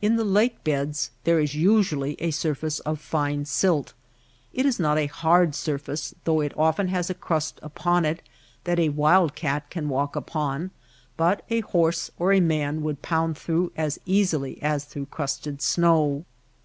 In 0.00 0.14
the 0.14 0.22
lake 0.24 0.62
beds 0.62 1.10
there 1.24 1.40
is 1.40 1.56
usually 1.56 2.14
a 2.20 2.30
surface 2.30 2.78
of 2.78 3.00
fine 3.00 3.46
silt. 3.46 3.94
It 4.52 4.64
is 4.64 4.78
not 4.78 4.96
a 4.96 5.06
hard 5.08 5.56
surface 5.56 6.14
though 6.22 6.40
it 6.40 6.56
often 6.56 6.86
has 6.86 7.10
a 7.10 7.14
crust 7.14 7.58
upon 7.64 8.04
it 8.04 8.22
that 8.62 8.78
a 8.78 8.90
wildcat 8.90 9.68
can 9.68 9.88
walk 9.88 10.14
upon, 10.14 10.70
but 11.16 11.42
a 11.50 11.62
horse 11.62 12.12
or 12.16 12.32
a 12.32 12.38
man 12.38 12.82
would 12.84 13.02
pound 13.02 13.36
through 13.36 13.72
as 13.76 13.98
easily 14.06 14.62
as 14.62 14.84
through 14.84 15.06
crusted 15.06 15.60
snow. 15.60 16.24